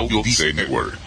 [0.00, 0.22] Audio
[0.54, 0.98] Network.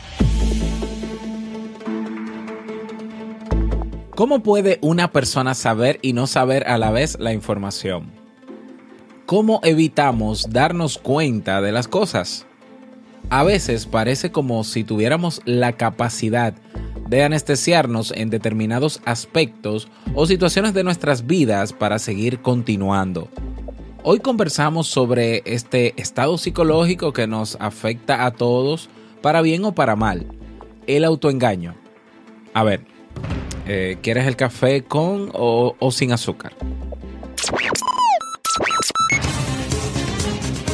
[4.12, 8.12] ¿Cómo puede una persona saber y no saber a la vez la información?
[9.26, 12.46] ¿Cómo evitamos darnos cuenta de las cosas?
[13.32, 16.53] A veces parece como si tuviéramos la capacidad
[17.09, 23.27] de anestesiarnos en determinados aspectos o situaciones de nuestras vidas para seguir continuando.
[24.05, 28.89] Hoy conversamos sobre este estado psicológico que nos afecta a todos,
[29.21, 30.27] para bien o para mal,
[30.88, 31.73] el autoengaño.
[32.53, 32.81] A ver,
[33.66, 36.53] eh, ¿quieres el café con o, o sin azúcar?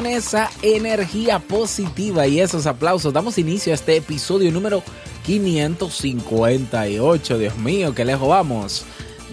[0.00, 4.82] Con esa energía positiva y esos aplausos damos inicio a este episodio número
[5.26, 7.36] 558.
[7.36, 8.86] Dios mío, qué lejos vamos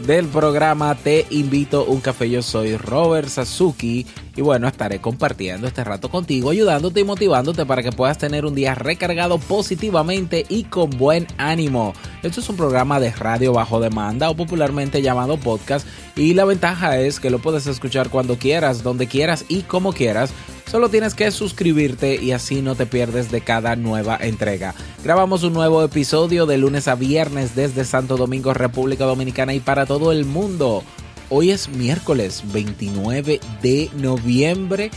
[0.05, 2.29] del programa Te invito un café.
[2.29, 7.81] Yo soy Robert Sasuki y bueno, estaré compartiendo este rato contigo, ayudándote y motivándote para
[7.81, 11.93] que puedas tener un día recargado positivamente y con buen ánimo.
[12.23, 16.99] Esto es un programa de radio bajo demanda o popularmente llamado podcast y la ventaja
[16.99, 20.31] es que lo puedes escuchar cuando quieras, donde quieras y como quieras.
[20.69, 24.75] Solo tienes que suscribirte y así no te pierdes de cada nueva entrega.
[25.01, 29.85] Grabamos un nuevo episodio de lunes a viernes desde Santo Domingo, República Dominicana y para
[29.85, 30.83] todo el mundo.
[31.29, 34.91] Hoy es miércoles 29 de noviembre.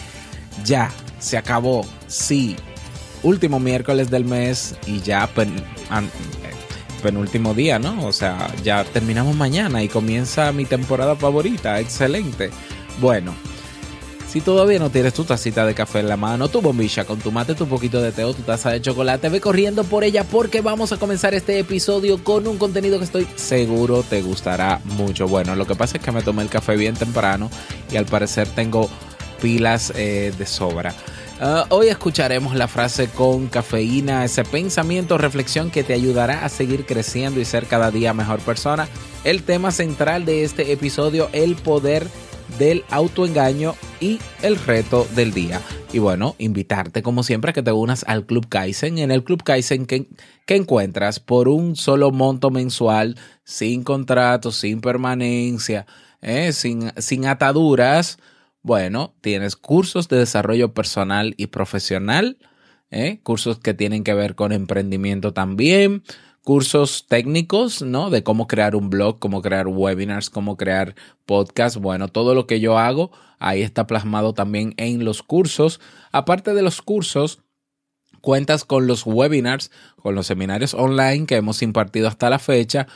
[0.65, 1.87] Ya, se acabó.
[2.09, 2.57] Sí,
[3.23, 5.29] último miércoles del mes y ya
[7.01, 8.07] penúltimo día, ¿no?
[8.07, 11.79] O sea, ya terminamos mañana y comienza mi temporada favorita.
[11.79, 12.51] Excelente.
[13.01, 13.35] Bueno,
[14.31, 17.33] si todavía no tienes tu tacita de café en la mano, tu bombilla con tu
[17.33, 20.61] mate, tu poquito de té o tu taza de chocolate, ve corriendo por ella porque
[20.61, 25.27] vamos a comenzar este episodio con un contenido que estoy seguro te gustará mucho.
[25.27, 27.51] Bueno, lo que pasa es que me tomé el café bien temprano
[27.91, 28.89] y al parecer tengo
[29.43, 30.95] pilas eh, de sobra.
[31.41, 36.87] Ah, hoy escucharemos la frase con cafeína, ese pensamiento, reflexión que te ayudará a seguir
[36.87, 38.87] creciendo y ser cada día mejor persona.
[39.25, 42.07] El tema central de este episodio, el poder
[42.59, 45.61] del autoengaño y el reto del día.
[45.93, 48.99] Y bueno, invitarte como siempre a que te unas al Club Kaizen.
[48.99, 50.07] En el Club Kaizen que,
[50.47, 55.87] encuentras por un solo monto mensual, sin contrato, sin permanencia,
[56.23, 58.19] eh, sin, sin ataduras
[58.63, 62.37] bueno, tienes cursos de desarrollo personal y profesional,
[62.91, 63.21] ¿eh?
[63.23, 66.03] cursos que tienen que ver con emprendimiento también,
[66.51, 68.11] cursos técnicos, ¿no?
[68.11, 71.79] De cómo crear un blog, cómo crear webinars, cómo crear podcasts.
[71.79, 75.79] Bueno, todo lo que yo hago ahí está plasmado también en los cursos.
[76.11, 77.39] Aparte de los cursos,
[78.21, 82.89] cuentas con los webinars, con los seminarios online que hemos impartido hasta la fecha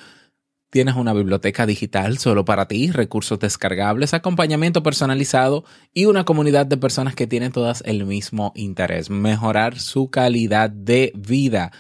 [0.75, 6.76] Tienes una biblioteca digital solo para ti, recursos descargables, acompañamiento personalizado y una comunidad de
[6.76, 11.71] personas que tienen todas el mismo interés, mejorar su calidad de vida.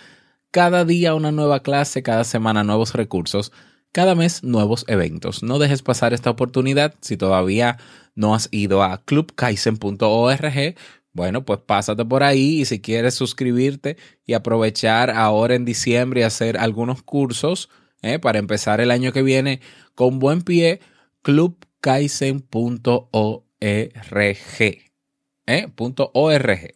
[0.54, 3.50] Cada día una nueva clase, cada semana nuevos recursos,
[3.90, 5.42] cada mes nuevos eventos.
[5.42, 7.78] No dejes pasar esta oportunidad si todavía
[8.14, 10.76] no has ido a clubkaisen.org.
[11.12, 16.22] Bueno, pues pásate por ahí y si quieres suscribirte y aprovechar ahora en diciembre y
[16.22, 17.68] hacer algunos cursos,
[18.00, 18.20] ¿eh?
[18.20, 19.60] para empezar el año que viene
[19.96, 20.78] con buen pie,
[21.22, 23.42] clubkaisen.org.
[23.60, 23.92] ¿eh?
[26.12, 26.74] .org.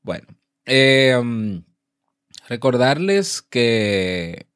[0.00, 0.26] Bueno,
[0.64, 1.64] em,
[2.48, 4.46] recordarles que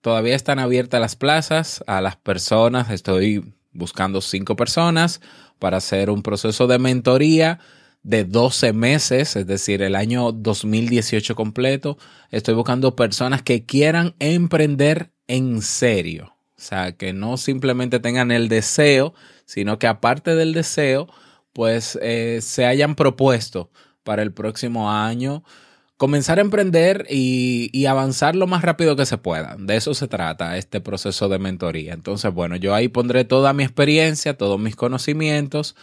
[0.00, 2.90] todavía están abiertas las plazas a las personas.
[2.90, 5.20] Estoy buscando cinco personas
[5.58, 7.58] para hacer un proceso de mentoría
[8.02, 11.96] de 12 meses, es decir, el año 2018 completo.
[12.30, 16.34] Estoy buscando personas que quieran emprender en serio.
[16.56, 19.14] O sea, que no simplemente tengan el deseo,
[19.46, 21.08] sino que aparte del deseo,
[21.52, 23.70] pues eh, se hayan propuesto
[24.02, 25.44] para el próximo año
[25.96, 29.56] comenzar a emprender y, avanzar lo más rápido que se pueda.
[29.58, 31.94] De eso se trata este proceso de mentoría.
[31.94, 35.76] Entonces, bueno, yo ahí pondré toda mi experiencia, todos mis conocimientos,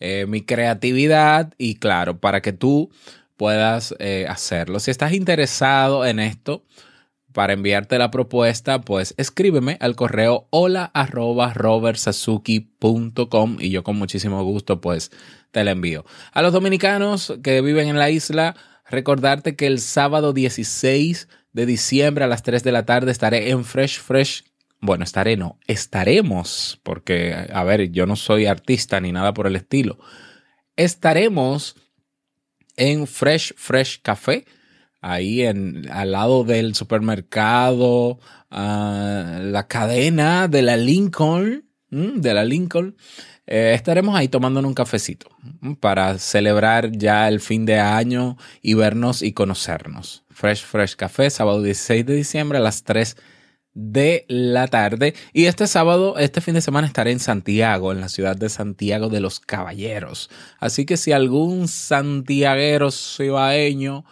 [0.00, 2.90] eh, mi creatividad y claro, para que tú
[3.36, 4.80] puedas eh, hacerlo.
[4.80, 6.64] Si estás interesado en esto,
[7.32, 11.52] para enviarte la propuesta, pues escríbeme al correo hola arroba
[13.58, 15.10] y yo con muchísimo gusto pues
[15.50, 16.04] te la envío.
[16.32, 18.54] A los dominicanos que viven en la isla,
[18.88, 23.64] recordarte que el sábado 16 de diciembre a las 3 de la tarde estaré en
[23.64, 24.44] Fresh Fresh.
[24.80, 29.56] Bueno, estaré, no, estaremos, porque, a ver, yo no soy artista ni nada por el
[29.56, 29.98] estilo.
[30.76, 31.76] Estaremos
[32.76, 34.44] en Fresh Fresh Café
[35.02, 38.20] ahí en, al lado del supermercado,
[38.50, 42.96] ah, la cadena de la Lincoln, de la Lincoln.
[43.46, 45.28] Eh, estaremos ahí tomándonos un cafecito
[45.80, 50.24] para celebrar ya el fin de año y vernos y conocernos.
[50.30, 53.16] Fresh Fresh Café, sábado 16 de diciembre a las 3
[53.74, 55.14] de la tarde.
[55.32, 59.08] Y este sábado, este fin de semana estaré en Santiago, en la ciudad de Santiago
[59.08, 60.30] de los Caballeros.
[60.58, 64.04] Así que si algún santiaguero cibaeño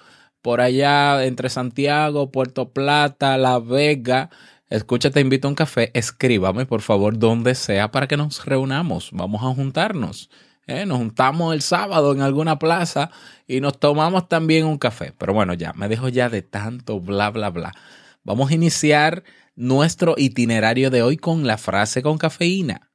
[0.42, 4.30] por allá entre Santiago, Puerto Plata, La Vega.
[4.70, 9.10] Escucha, te invito a un café, escríbame por favor donde sea para que nos reunamos,
[9.12, 10.30] vamos a juntarnos.
[10.68, 10.86] ¿eh?
[10.86, 13.10] Nos juntamos el sábado en alguna plaza
[13.48, 15.12] y nos tomamos también un café.
[15.18, 17.74] Pero bueno, ya, me dejo ya de tanto bla, bla, bla.
[18.22, 19.24] Vamos a iniciar
[19.56, 22.89] nuestro itinerario de hoy con la frase con cafeína.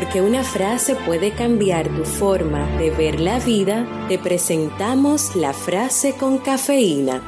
[0.00, 6.14] Porque una frase puede cambiar tu forma de ver la vida, te presentamos la frase
[6.14, 7.20] con cafeína.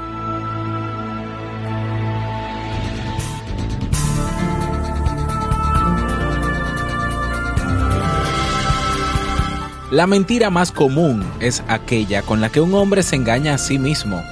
[9.91, 13.79] La mentira más común es aquella con la que un hombre se engaña a sí
[13.79, 14.23] mismo.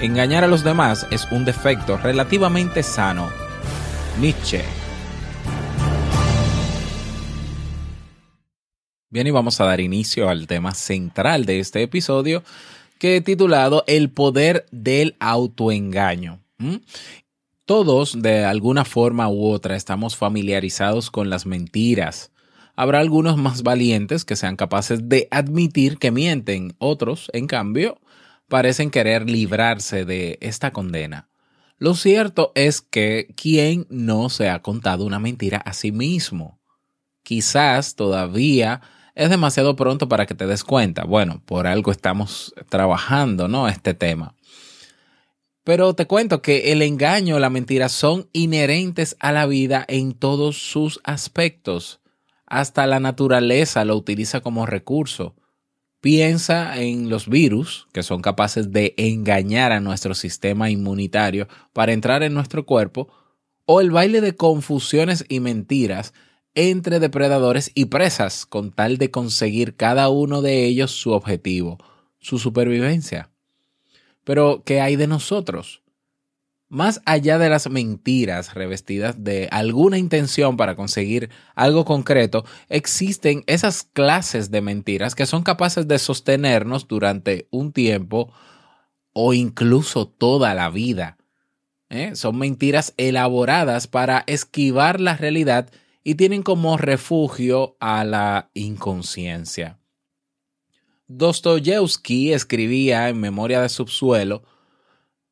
[0.00, 3.28] Engañar a los demás es un defecto relativamente sano.
[4.18, 4.85] Nietzsche.
[9.08, 12.42] Bien, y vamos a dar inicio al tema central de este episodio
[12.98, 16.40] que he titulado El poder del autoengaño.
[17.66, 22.32] Todos, de alguna forma u otra, estamos familiarizados con las mentiras.
[22.74, 28.00] Habrá algunos más valientes que sean capaces de admitir que mienten, otros, en cambio,
[28.48, 31.28] parecen querer librarse de esta condena.
[31.78, 36.58] Lo cierto es que ¿quién no se ha contado una mentira a sí mismo?
[37.22, 38.80] Quizás todavía
[39.16, 41.04] es demasiado pronto para que te des cuenta.
[41.04, 43.66] Bueno, por algo estamos trabajando, ¿no?
[43.66, 44.34] Este tema.
[45.64, 50.58] Pero te cuento que el engaño, la mentira son inherentes a la vida en todos
[50.58, 52.00] sus aspectos.
[52.46, 55.34] Hasta la naturaleza lo utiliza como recurso.
[56.02, 62.22] Piensa en los virus que son capaces de engañar a nuestro sistema inmunitario para entrar
[62.22, 63.08] en nuestro cuerpo
[63.64, 66.12] o el baile de confusiones y mentiras
[66.56, 71.78] entre depredadores y presas con tal de conseguir cada uno de ellos su objetivo,
[72.18, 73.30] su supervivencia.
[74.24, 75.82] Pero, ¿qué hay de nosotros?
[76.68, 83.84] Más allá de las mentiras revestidas de alguna intención para conseguir algo concreto, existen esas
[83.84, 88.32] clases de mentiras que son capaces de sostenernos durante un tiempo
[89.12, 91.18] o incluso toda la vida.
[91.90, 92.16] ¿eh?
[92.16, 95.70] Son mentiras elaboradas para esquivar la realidad
[96.06, 99.80] y tienen como refugio a la inconsciencia.
[101.08, 104.44] Dostoyevsky escribía en Memoria de Subsuelo,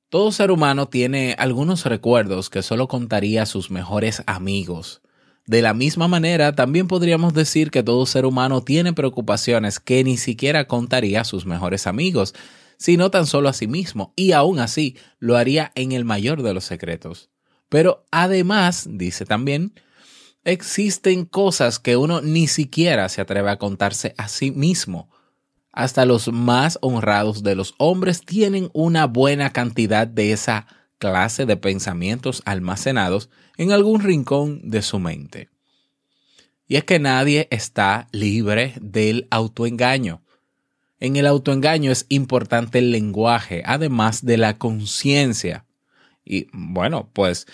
[0.08, 5.00] todo ser humano tiene algunos recuerdos que solo contaría a sus mejores amigos.
[5.46, 10.16] De la misma manera, también podríamos decir que todo ser humano tiene preocupaciones que ni
[10.16, 12.34] siquiera contaría a sus mejores amigos,
[12.78, 16.52] sino tan solo a sí mismo, y aún así lo haría en el mayor de
[16.52, 17.30] los secretos.
[17.68, 19.72] Pero además, dice también,
[20.44, 25.10] existen cosas que uno ni siquiera se atreve a contarse a sí mismo.
[25.72, 30.66] Hasta los más honrados de los hombres tienen una buena cantidad de esa
[30.98, 35.48] clase de pensamientos almacenados en algún rincón de su mente.
[36.66, 40.22] Y es que nadie está libre del autoengaño.
[41.00, 45.66] En el autoengaño es importante el lenguaje, además de la conciencia.
[46.24, 47.46] Y bueno, pues,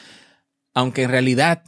[0.74, 1.64] aunque en realidad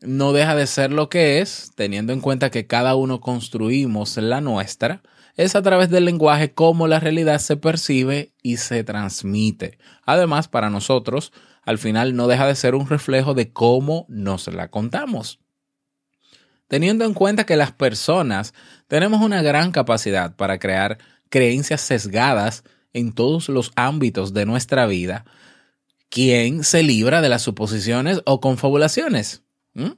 [0.00, 4.40] no deja de ser lo que es, teniendo en cuenta que cada uno construimos la
[4.40, 5.02] nuestra,
[5.36, 9.78] es a través del lenguaje cómo la realidad se percibe y se transmite.
[10.04, 14.68] Además, para nosotros, al final no deja de ser un reflejo de cómo nos la
[14.70, 15.40] contamos.
[16.68, 18.52] teniendo en cuenta que las personas
[18.88, 20.98] tenemos una gran capacidad para crear
[21.28, 25.24] creencias sesgadas en todos los ámbitos de nuestra vida,
[26.08, 29.45] ¿quién se libra de las suposiciones o confabulaciones?
[29.76, 29.92] ¿Mm?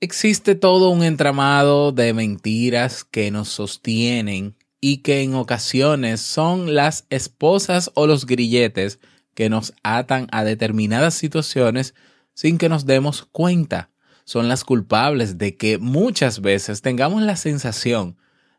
[0.00, 7.06] Existe todo un entramado de mentiras que nos sostienen y que en ocasiones son las
[7.10, 9.00] esposas o los grilletes
[9.34, 11.94] que nos atan a determinadas situaciones
[12.34, 13.90] sin que nos demos cuenta.
[14.24, 18.16] Son las culpables de que muchas veces tengamos la sensación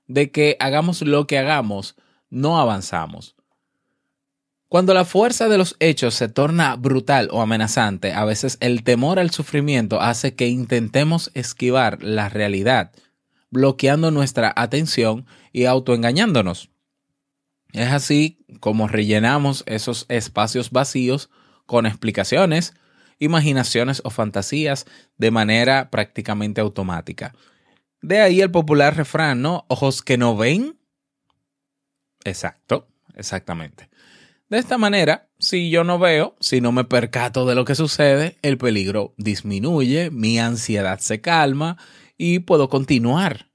[0.08, 1.96] de que hagamos lo que hagamos,
[2.29, 3.36] no avanzamos.
[4.74, 9.20] Cuando la fuerza de los hechos se torna brutal o amenazante, a veces el temor
[9.20, 12.92] al sufrimiento hace que intentemos esquivar la realidad,
[13.51, 16.72] bloqueando nuestra atención y autoengañándonos.
[17.72, 21.30] Es así como rellenamos esos espacios vacíos
[21.68, 22.74] con explicaciones,
[23.20, 24.88] imaginaciones o fantasías
[25.20, 27.36] de manera prácticamente automática.
[28.01, 29.65] De ahí el popular refrán, ¿no?
[29.68, 30.80] Ojos que no ven.
[32.24, 33.88] Exacto, exactamente.
[34.53, 38.38] De esta manera, si yo no veo, si no me percato de lo que sucede,
[38.43, 41.79] el peligro disminuye, mi ansiedad se calma
[42.19, 43.50] y puedo continuar.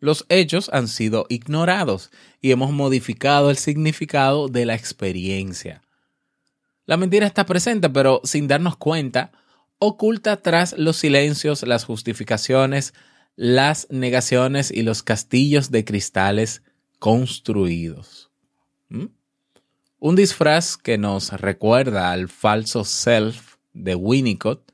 [0.00, 2.10] Los hechos han sido ignorados
[2.42, 5.80] y hemos modificado el significado de la experiencia.
[6.84, 9.32] La mentira está presente, pero sin darnos cuenta,
[9.78, 12.92] oculta tras los silencios, las justificaciones,
[13.36, 16.62] las negaciones y los castillos de cristales
[16.98, 18.30] construidos.
[18.90, 19.06] ¿Mm?
[20.06, 24.70] Un disfraz que nos recuerda al falso self de Winnicott,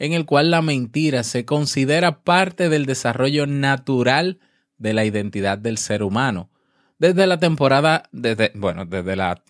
[0.00, 4.40] en el cual la mentira se considera parte del desarrollo natural
[4.76, 6.50] de la identidad del ser humano.
[6.98, 9.40] Desde la temporada, desde, bueno, desde la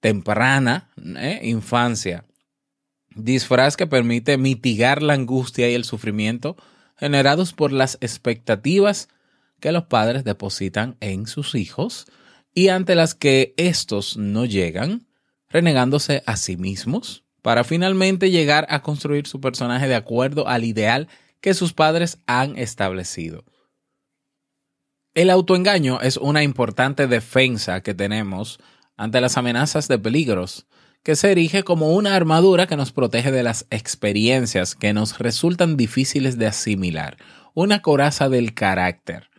[0.00, 0.88] temprana
[1.18, 1.40] ¿eh?
[1.42, 2.24] infancia.
[3.14, 6.56] Disfraz que permite mitigar la angustia y el sufrimiento
[6.96, 9.10] generados por las expectativas
[9.60, 12.06] que los padres depositan en sus hijos
[12.54, 15.06] y ante las que estos no llegan,
[15.48, 21.08] renegándose a sí mismos, para finalmente llegar a construir su personaje de acuerdo al ideal
[21.40, 23.44] que sus padres han establecido.
[25.14, 28.58] El autoengaño es una importante defensa que tenemos
[28.96, 30.66] ante las amenazas de peligros,
[31.02, 35.76] que se erige como una armadura que nos protege de las experiencias que nos resultan
[35.76, 37.16] difíciles de asimilar,
[37.54, 39.31] una coraza del carácter.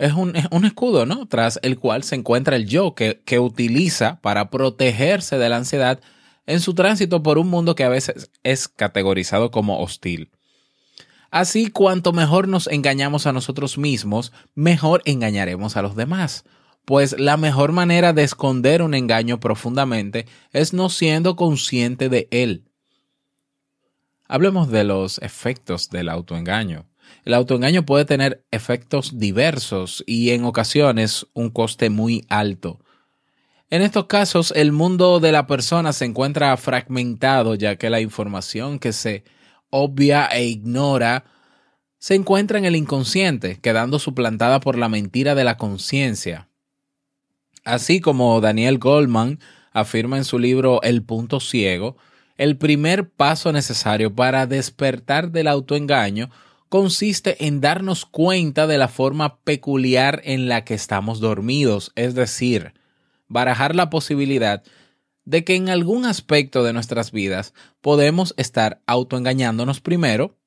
[0.00, 1.26] Es un, escudo, ¿no?
[1.26, 6.00] Tras el cual se encuentra el yo que, que utiliza para protegerse de la ansiedad
[6.46, 10.30] en su tránsito por un mundo que a veces es categorizado como hostil.
[11.30, 16.44] Así, cuanto mejor nos engañamos a nosotros mismos, mejor engañaremos a los demás
[16.90, 22.64] pues la mejor manera de esconder un engaño profundamente es no siendo consciente de él.
[24.26, 26.89] Hablemos de los efectos del autoengaño.
[27.24, 32.80] El autoengaño puede tener efectos diversos y en ocasiones un coste muy alto.
[33.70, 38.78] En estos casos, el mundo de la persona se encuentra fragmentado ya que la información
[38.78, 39.24] que se
[39.70, 41.24] obvia e ignora
[41.98, 46.48] se encuentra en el inconsciente, quedando suplantada por la mentira de la conciencia.
[47.64, 49.38] Así como Daniel Goldman
[49.72, 51.96] afirma en su libro El punto ciego,
[52.38, 56.30] el primer paso necesario para despertar del autoengaño
[56.70, 62.74] consiste en darnos cuenta de la forma peculiar en la que estamos dormidos, es decir,
[63.26, 64.62] barajar la posibilidad
[65.24, 70.38] de que en algún aspecto de nuestras vidas podemos estar autoengañándonos primero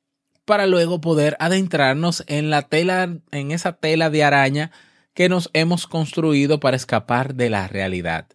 [0.46, 4.72] para luego poder adentrarnos en la tela en esa tela de araña
[5.14, 8.28] que nos hemos construido para escapar de la realidad.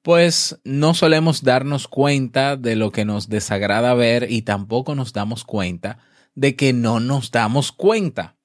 [0.00, 5.44] Pues no solemos darnos cuenta de lo que nos desagrada ver y tampoco nos damos
[5.44, 5.98] cuenta
[6.36, 8.36] de que no nos damos cuenta.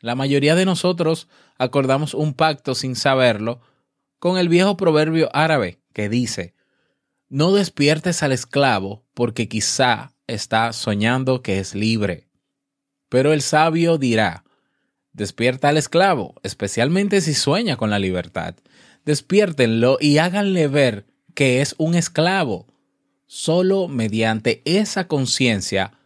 [0.00, 3.60] La mayoría de nosotros acordamos un pacto sin saberlo
[4.18, 6.54] con el viejo proverbio árabe que dice,
[7.28, 12.26] no despiertes al esclavo porque quizá está soñando que es libre.
[13.08, 14.44] Pero el sabio dirá,
[15.18, 18.54] Despierta al esclavo, especialmente si sueña con la libertad.
[19.04, 22.68] Despiértenlo y háganle ver que es un esclavo.
[23.26, 25.97] Solo mediante esa conciencia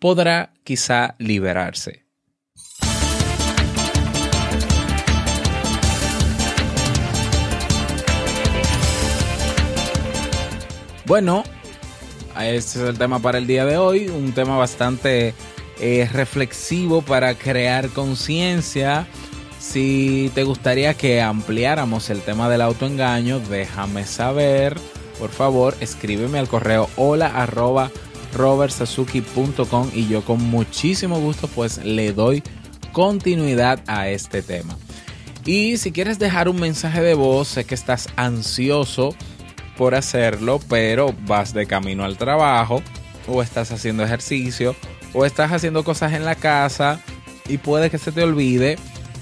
[0.00, 2.06] podrá quizá liberarse.
[11.04, 11.44] Bueno,
[12.40, 15.34] este es el tema para el día de hoy, un tema bastante
[15.80, 19.06] es reflexivo para crear conciencia.
[19.58, 24.78] Si te gustaría que ampliáramos el tema del autoengaño, déjame saber.
[25.18, 27.90] Por favor, escríbeme al correo hola arroba
[28.34, 32.42] robertsazuki.com y yo con muchísimo gusto pues le doy
[32.92, 34.76] continuidad a este tema.
[35.44, 39.14] Y si quieres dejar un mensaje de voz, sé que estás ansioso
[39.76, 42.82] por hacerlo, pero vas de camino al trabajo
[43.26, 44.76] o estás haciendo ejercicio
[45.14, 47.00] o estás haciendo cosas en la casa
[47.48, 48.78] y puede que se te olvide.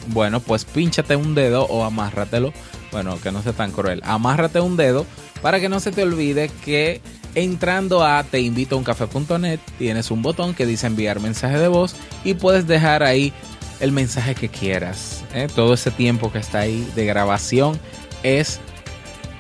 [0.09, 2.53] Bueno, pues pínchate un dedo o amárratelo.
[2.91, 4.01] Bueno, que no sea tan cruel.
[4.05, 5.07] Amárrate un dedo
[5.43, 7.01] para que no se te olvide que
[7.35, 11.95] entrando a teinvitouncafe.net tienes un botón que dice enviar mensaje de voz
[12.25, 13.33] y puedes dejar ahí
[13.81, 15.25] el mensaje que quieras.
[15.35, 15.47] ¿eh?
[15.55, 17.79] Todo ese tiempo que está ahí de grabación
[18.23, 18.61] es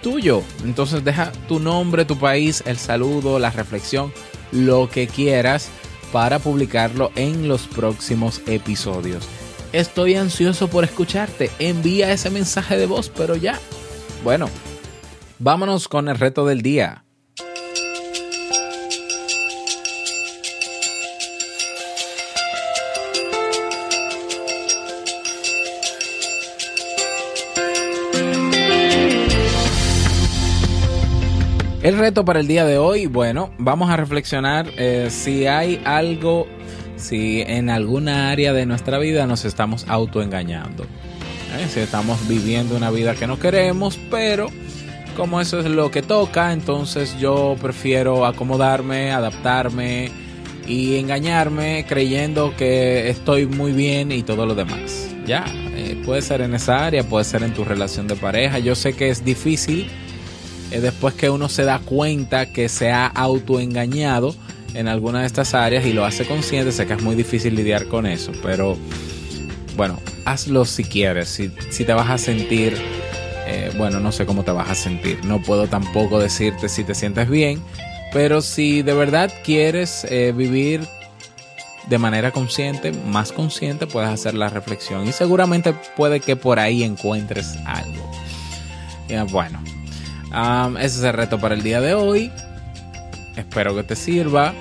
[0.02, 0.42] tuyo.
[0.64, 4.12] Entonces deja tu nombre, tu país, el saludo, la reflexión,
[4.52, 5.68] lo que quieras
[6.12, 9.28] para publicarlo en los próximos episodios.
[9.72, 11.50] Estoy ansioso por escucharte.
[11.58, 13.58] Envía ese mensaje de voz, pero ya.
[14.24, 14.48] Bueno,
[15.38, 17.04] vámonos con el reto del día.
[31.80, 36.48] El reto para el día de hoy, bueno, vamos a reflexionar eh, si hay algo,
[36.96, 40.82] si en alguna área de nuestra vida nos estamos autoengañando.
[40.82, 41.68] ¿eh?
[41.70, 44.48] Si estamos viviendo una vida que no queremos, pero
[45.16, 50.10] como eso es lo que toca, entonces yo prefiero acomodarme, adaptarme
[50.66, 55.14] y engañarme creyendo que estoy muy bien y todo lo demás.
[55.28, 55.44] Ya,
[55.76, 58.58] eh, puede ser en esa área, puede ser en tu relación de pareja.
[58.58, 59.88] Yo sé que es difícil
[60.70, 64.34] después que uno se da cuenta que se ha autoengañado
[64.74, 67.86] en alguna de estas áreas y lo hace consciente, sé que es muy difícil lidiar
[67.86, 68.76] con eso, pero
[69.76, 72.76] bueno, hazlo si quieres, si, si te vas a sentir,
[73.46, 76.94] eh, bueno, no sé cómo te vas a sentir, no puedo tampoco decirte si te
[76.94, 77.62] sientes bien,
[78.12, 80.86] pero si de verdad quieres eh, vivir
[81.88, 86.82] de manera consciente, más consciente, puedes hacer la reflexión y seguramente puede que por ahí
[86.82, 88.10] encuentres algo.
[89.30, 89.62] bueno,
[90.32, 92.30] ese es el reto para el día de hoy.
[93.36, 94.54] Espero que te sirva.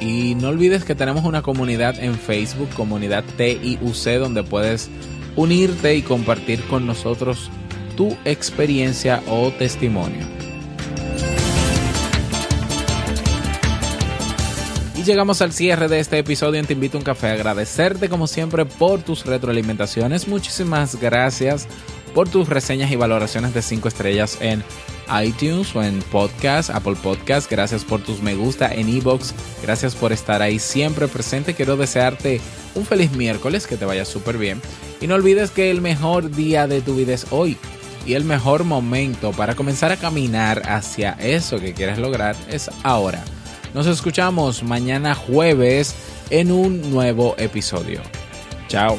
[0.00, 4.90] Y no olvides que tenemos una comunidad en Facebook, comunidad TIUC, donde puedes
[5.36, 7.50] unirte y compartir con nosotros
[7.96, 10.26] tu experiencia o testimonio.
[14.96, 17.28] Y llegamos al cierre de este episodio Te Invito a un Café.
[17.28, 20.28] Agradecerte como siempre por tus retroalimentaciones.
[20.28, 21.68] Muchísimas gracias
[22.14, 24.62] por tus reseñas y valoraciones de 5 estrellas en
[25.24, 27.50] iTunes o en podcast, Apple Podcast.
[27.50, 29.34] Gracias por tus me gusta en iBox.
[29.62, 31.54] Gracias por estar ahí siempre presente.
[31.54, 32.40] Quiero desearte
[32.74, 34.60] un feliz miércoles, que te vaya súper bien.
[35.00, 37.56] Y no olvides que el mejor día de tu vida es hoy.
[38.06, 43.24] Y el mejor momento para comenzar a caminar hacia eso que quieres lograr es ahora.
[43.72, 45.94] Nos escuchamos mañana jueves
[46.30, 48.02] en un nuevo episodio.
[48.68, 48.98] Chao.